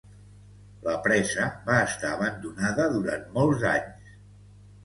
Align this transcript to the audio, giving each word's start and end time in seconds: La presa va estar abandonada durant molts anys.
La 0.85 0.95
presa 1.07 1.45
va 1.69 1.77
estar 1.89 2.11
abandonada 2.13 2.89
durant 2.97 3.29
molts 3.37 3.67
anys. 3.77 4.13